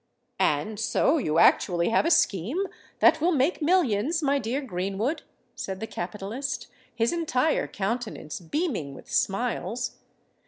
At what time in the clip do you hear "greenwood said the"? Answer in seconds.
4.59-5.85